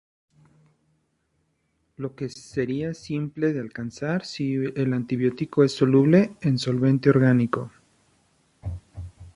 Lo 1.97 2.15
que 2.15 2.27
sería 2.27 2.95
simple 2.95 3.53
de 3.53 3.59
alcanzar, 3.59 4.25
si 4.25 4.55
el 4.55 4.93
antibiótico 4.95 5.63
es 5.63 5.73
soluble 5.73 6.37
en 6.41 6.57
solvente 6.57 7.11
orgánico. 7.11 7.71